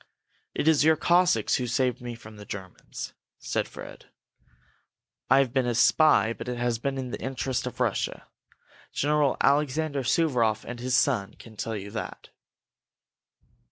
"It 0.55 0.67
is 0.67 0.83
your 0.83 0.95
Cossacks 0.95 1.57
who 1.57 1.67
saved 1.67 2.01
me 2.01 2.15
from 2.15 2.37
the 2.37 2.43
Germans," 2.43 3.13
said 3.37 3.67
Fred. 3.67 4.07
"I 5.29 5.37
have 5.37 5.53
been 5.53 5.67
a 5.67 5.75
spy 5.75 6.33
but 6.33 6.47
it 6.47 6.57
has 6.57 6.79
been 6.79 6.97
in 6.97 7.11
the 7.11 7.21
interest 7.21 7.67
of 7.67 7.79
Russia. 7.79 8.27
General 8.91 9.37
Alexander 9.41 10.01
Suvaroff 10.03 10.65
and 10.65 10.79
his 10.79 10.97
son 10.97 11.35
can 11.35 11.55
tell 11.55 11.75
you 11.75 11.91
that." 11.91 12.29